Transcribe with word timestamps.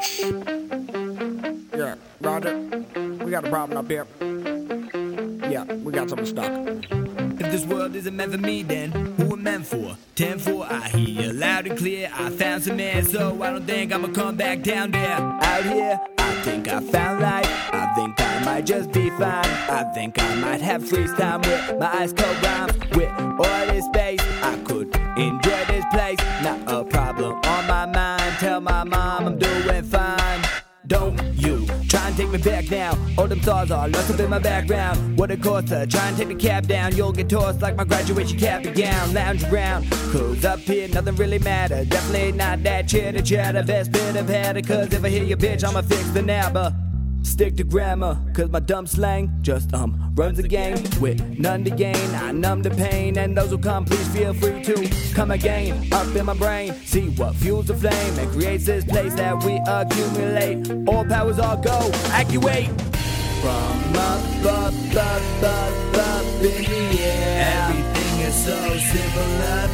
Yeah, 0.00 1.94
Roger. 2.22 2.58
We 3.22 3.30
got 3.30 3.44
a 3.44 3.50
problem 3.50 3.76
up 3.76 3.90
here. 3.90 4.06
Yeah, 5.50 5.64
we 5.64 5.92
got 5.92 6.08
something 6.08 6.26
stuck. 6.26 6.50
If 6.90 7.50
this 7.52 7.66
world 7.66 7.94
isn't 7.94 8.16
meant 8.16 8.32
for 8.32 8.38
me, 8.38 8.62
then 8.62 8.92
who 8.92 9.34
am 9.34 9.42
meant 9.42 9.66
for? 9.66 9.96
10 10.14 10.38
4, 10.38 10.66
I 10.70 10.88
hear 10.88 11.32
loud 11.34 11.66
and 11.66 11.78
clear. 11.78 12.10
I 12.14 12.30
found 12.30 12.62
some 12.62 12.80
air, 12.80 13.02
so 13.02 13.42
I 13.42 13.50
don't 13.50 13.66
think 13.66 13.92
I'ma 13.92 14.08
come 14.08 14.36
back 14.36 14.62
down 14.62 14.90
there. 14.90 15.18
Out 15.18 15.64
here, 15.64 16.00
I 16.18 16.34
think 16.44 16.68
I 16.68 16.80
found 16.80 17.20
life. 17.20 17.46
I 17.74 17.92
think 17.94 18.18
I 18.20 18.44
might 18.44 18.64
just 18.64 18.92
be 18.92 19.10
fine. 19.10 19.44
I 19.68 19.84
think 19.94 20.18
I 20.18 20.34
might 20.36 20.62
have 20.62 20.88
freeze 20.88 21.12
time 21.14 21.42
with 21.42 21.78
my 21.78 21.94
eyes 21.94 22.14
cold 22.14 22.42
rhymes. 22.42 22.72
With 22.92 23.10
all 23.18 23.66
this 23.66 23.84
space, 23.86 24.20
Don't 30.90 31.16
you 31.36 31.68
try 31.88 32.08
and 32.08 32.16
take 32.16 32.30
me 32.30 32.38
back 32.38 32.68
now. 32.68 32.98
All 33.16 33.28
them 33.28 33.38
thoughts 33.38 33.70
are 33.70 33.88
lost 33.88 34.10
up 34.10 34.18
in 34.18 34.28
my 34.28 34.40
background. 34.40 35.16
What 35.16 35.30
a 35.30 35.36
to 35.36 35.86
try 35.86 36.08
and 36.08 36.16
take 36.16 36.26
the 36.26 36.34
cap 36.34 36.66
down. 36.66 36.96
You'll 36.96 37.12
get 37.12 37.28
tossed 37.28 37.62
like 37.62 37.76
my 37.76 37.84
graduation 37.84 38.36
cap 38.36 38.64
and 38.64 38.76
gown. 38.76 39.14
Lounge 39.14 39.44
around, 39.44 39.88
cause 40.10 40.44
up 40.44 40.58
here 40.58 40.88
nothing 40.88 41.14
really 41.14 41.38
matters. 41.38 41.86
Definitely 41.86 42.32
not 42.32 42.64
that 42.64 42.88
chitter 42.88 43.22
chatter. 43.22 43.62
Best 43.62 43.92
bit 43.92 44.16
had 44.16 44.56
it, 44.56 44.66
cause 44.66 44.92
if 44.92 45.04
I 45.04 45.08
hear 45.10 45.22
your 45.22 45.38
bitch, 45.38 45.62
I'ma 45.62 45.82
fix 45.82 46.10
the 46.10 46.22
nabber. 46.22 46.74
Stick 47.22 47.56
to 47.56 47.64
grammar, 47.64 48.18
cause 48.34 48.50
my 48.50 48.60
dumb 48.60 48.86
slang 48.86 49.30
just 49.42 49.72
um 49.74 50.12
runs 50.14 50.38
the 50.38 50.48
game 50.48 50.76
with 51.00 51.20
none 51.38 51.64
to 51.64 51.70
gain. 51.70 52.14
I 52.14 52.32
numb 52.32 52.62
the 52.62 52.70
pain, 52.70 53.18
and 53.18 53.36
those 53.36 53.50
who 53.50 53.58
come, 53.58 53.84
please 53.84 54.08
feel 54.08 54.34
free 54.34 54.62
to 54.64 55.14
come 55.14 55.30
again 55.30 55.92
up 55.92 56.14
in 56.14 56.26
my 56.26 56.34
brain. 56.34 56.72
See 56.84 57.08
what 57.10 57.34
fuels 57.36 57.66
the 57.66 57.74
flame 57.74 58.18
and 58.18 58.30
creates 58.32 58.66
this 58.66 58.84
place 58.84 59.14
that 59.14 59.42
we 59.44 59.60
accumulate. 59.66 60.88
All 60.88 61.04
powers 61.04 61.38
all 61.38 61.56
go, 61.56 61.90
activate. 62.10 62.68
From 63.40 63.96
up, 63.96 64.44
up, 64.44 64.74
up, 64.96 65.42
up, 65.42 65.98
up 65.98 66.24
in 66.42 66.62
the 66.64 67.02
air. 67.02 67.68
Everything 67.70 68.20
is 68.26 68.44
so 68.44 68.56
simple 68.78 69.69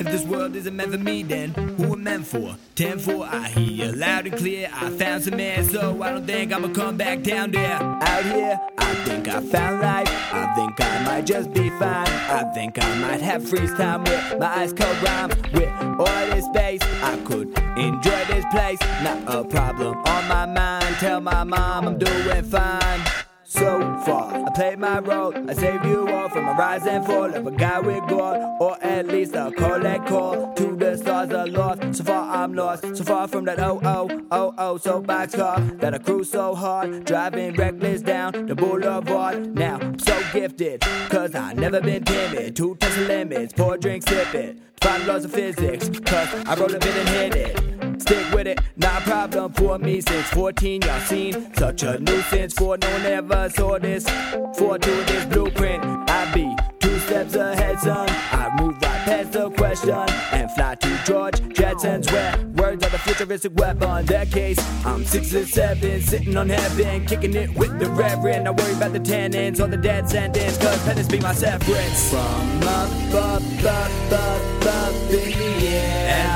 If 0.00 0.06
this 0.06 0.24
world 0.24 0.56
isn't 0.56 0.74
meant 0.74 0.92
for 0.92 0.98
me, 0.98 1.22
then 1.22 1.50
who 1.50 1.92
am 1.92 1.92
I 1.92 1.96
meant 1.96 2.26
for? 2.26 2.56
10 2.76 3.00
4, 3.00 3.26
I 3.26 3.48
hear 3.48 3.92
loud 3.92 4.26
and 4.28 4.34
clear. 4.34 4.70
I 4.72 4.88
found 4.88 5.24
some 5.24 5.38
air, 5.38 5.62
so 5.62 6.02
I 6.02 6.12
don't 6.12 6.26
think 6.26 6.54
I'ma 6.54 6.68
come 6.68 6.96
back 6.96 7.22
down 7.22 7.50
there. 7.50 7.74
Out 7.74 8.24
here, 8.24 8.58
I 8.78 8.94
think 9.04 9.28
I 9.28 9.42
found 9.42 9.82
life. 9.82 10.08
I 10.32 10.54
think 10.54 10.80
I 10.80 11.04
might 11.04 11.26
just 11.26 11.52
be 11.52 11.68
fine. 11.68 12.08
I 12.08 12.50
think 12.54 12.82
I 12.82 12.98
might 12.98 13.20
have 13.20 13.46
freeze 13.46 13.74
time 13.74 14.04
with 14.04 14.38
my 14.38 14.46
eyes 14.46 14.72
cold 14.72 15.02
rhymes. 15.02 15.34
With 15.52 15.68
all 16.00 16.26
this 16.30 16.46
space, 16.46 16.80
I 17.02 17.18
could 17.26 17.48
enjoy 17.76 18.24
this 18.24 18.46
place. 18.50 18.80
Not 19.02 19.18
a 19.26 19.44
problem 19.44 19.98
on 19.98 20.28
my 20.28 20.46
mind. 20.46 20.96
Tell 20.96 21.20
my 21.20 21.44
mom 21.44 21.86
I'm 21.86 21.98
doing 21.98 22.42
fine. 22.44 23.09
So 23.50 23.80
far, 24.06 24.46
I 24.46 24.50
played 24.50 24.78
my 24.78 25.00
role. 25.00 25.34
I 25.50 25.54
saved 25.54 25.84
you 25.84 26.08
all 26.08 26.28
from 26.28 26.46
a 26.46 26.52
rise 26.52 26.86
and 26.86 27.04
fall 27.04 27.34
of 27.34 27.48
a 27.48 27.50
guy 27.50 27.80
with 27.80 28.08
gold, 28.08 28.36
or 28.60 28.78
at 28.80 29.08
least 29.08 29.32
call 29.32 29.80
that 29.80 30.06
call 30.06 30.54
to 30.54 30.76
the 30.76 30.96
stars 30.96 31.30
aloft. 31.30 31.96
So 31.96 32.04
far, 32.04 32.32
I'm 32.32 32.54
lost. 32.54 32.96
So 32.96 33.02
far 33.02 33.26
from 33.26 33.46
that 33.46 33.58
oh 33.58 33.80
oh 33.82 34.08
oh 34.30 34.54
oh 34.56 34.78
soapbox 34.78 35.34
car 35.34 35.58
that 35.80 35.94
I 35.94 35.98
cruise 35.98 36.30
so 36.30 36.54
hard, 36.54 37.04
driving 37.04 37.54
reckless 37.56 38.02
down 38.02 38.46
the 38.46 38.54
boulevard. 38.54 39.52
Now 39.52 39.80
I'm 39.80 39.98
so 39.98 40.16
gifted, 40.32 40.82
cause 41.08 41.34
I 41.34 41.52
never 41.52 41.80
been 41.80 42.04
timid. 42.04 42.54
Two 42.54 42.76
test 42.76 42.98
limits, 42.98 43.52
pour 43.52 43.76
drink, 43.76 44.08
sip 44.08 44.32
it. 44.32 44.58
Find 44.80 45.04
laws 45.08 45.24
of 45.24 45.32
physics, 45.32 45.88
cause 45.88 46.28
I 46.46 46.54
roll 46.54 46.72
a 46.72 46.78
bit 46.78 46.96
and 46.96 47.08
hit 47.08 47.34
it. 47.34 47.79
Stick 48.00 48.32
with 48.32 48.46
it, 48.46 48.58
not 48.76 49.02
a 49.02 49.04
problem 49.04 49.52
for 49.52 49.78
me 49.78 50.00
since 50.00 50.26
14. 50.28 50.82
Y'all 50.82 51.00
seen 51.00 51.54
such 51.54 51.82
a 51.82 51.98
nuisance 51.98 52.54
for 52.54 52.78
no 52.78 52.90
one 52.90 53.02
ever 53.02 53.50
saw 53.50 53.78
this. 53.78 54.08
For 54.56 54.78
to 54.78 54.90
this 55.04 55.26
blueprint, 55.26 55.84
I 56.08 56.32
be 56.32 56.56
two 56.80 56.98
steps 57.00 57.34
ahead, 57.34 57.78
son. 57.80 58.08
I 58.08 58.56
move 58.58 58.74
right 58.74 59.04
past 59.04 59.32
the 59.32 59.50
question 59.50 59.90
and 60.32 60.50
fly 60.52 60.76
to 60.76 61.02
George 61.04 61.40
Jetson's 61.54 62.10
where 62.10 62.38
words 62.56 62.84
are 62.84 62.90
the 62.90 62.98
futuristic 62.98 63.52
weapon. 63.56 64.06
That 64.06 64.30
case, 64.30 64.58
I'm 64.86 65.04
six 65.04 65.34
or 65.34 65.44
seven, 65.44 66.00
sitting 66.00 66.36
on 66.36 66.48
heaven, 66.48 67.06
kicking 67.06 67.34
it 67.34 67.54
with 67.54 67.78
the 67.78 67.90
reverend. 67.90 68.48
I 68.48 68.52
worry 68.52 68.72
about 68.72 68.94
the 68.94 69.00
tannins 69.00 69.60
or 69.60 69.66
the 69.66 69.76
dead 69.76 70.08
sentence, 70.08 70.56
cause 70.56 70.82
penance 70.84 71.08
be 71.08 71.20
my 71.20 71.34
severance. 71.34 72.10
From 72.10 72.62
up, 72.62 72.90
up, 73.14 73.42
up, 73.64 74.12
up, 74.12 74.66
up 74.66 74.94
in 75.10 75.60
the 75.60 75.68
air. 75.68 76.29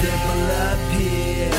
Simple 0.00 0.50
up 0.66 0.78
here. 0.92 1.50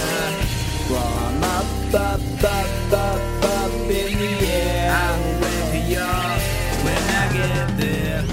From 0.88 1.44
up, 1.44 1.94
up, 1.94 2.44
up, 2.44 2.94
up, 2.94 3.44
up 3.46 3.72
in 3.72 4.18
the 4.18 4.48
air. 4.48 4.92
I 4.92 5.18
will 5.20 5.42
wait 5.44 5.64
for 5.72 5.84
yours 5.94 6.44
when 6.86 7.04
I 7.22 7.34
get 7.38 7.68
there. 7.78 8.24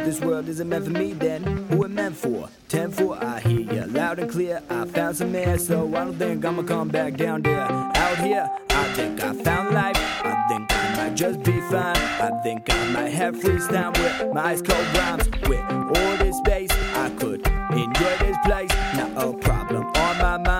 If 0.00 0.04
this 0.06 0.20
world 0.20 0.48
isn't 0.48 0.68
meant 0.68 0.86
for 0.86 0.90
me, 0.90 1.12
then 1.12 1.44
who 1.68 1.84
it 1.84 1.90
meant 1.92 2.16
for? 2.16 2.48
10 2.68 2.90
for 2.90 3.16
I 3.22 3.38
hear 3.38 3.60
you 3.60 3.77
loud 4.08 4.18
and 4.20 4.30
clear. 4.30 4.62
I 4.70 4.86
found 4.86 5.16
some 5.18 5.34
air, 5.34 5.58
so 5.58 5.86
I 5.94 6.04
don't 6.04 6.16
think 6.16 6.44
I'ma 6.44 6.62
come 6.62 6.88
back 6.88 7.16
down 7.16 7.42
there. 7.42 7.60
Out 7.60 8.18
here, 8.18 8.48
I 8.70 8.84
think 8.94 9.22
I 9.22 9.34
found 9.34 9.74
life. 9.74 9.98
I 10.24 10.34
think 10.48 10.72
I 10.72 10.96
might 10.96 11.14
just 11.14 11.42
be 11.42 11.60
fine. 11.72 12.02
I 12.26 12.30
think 12.42 12.62
I 12.70 12.90
might 12.90 13.12
have 13.20 13.38
freeze 13.38 13.68
time 13.68 13.92
with 13.92 14.32
my 14.32 14.52
ice 14.52 14.62
cold 14.62 14.86
rhymes. 14.96 15.28
With 15.48 15.64
all 15.70 16.16
this 16.16 16.36
space, 16.38 16.70
I 17.04 17.10
could 17.18 17.46
enjoy 17.84 18.14
this 18.24 18.38
place. 18.46 18.72
Not 18.96 19.10
a 19.24 19.32
problem 19.36 19.84
on 19.84 20.18
my 20.18 20.38
mind. 20.38 20.58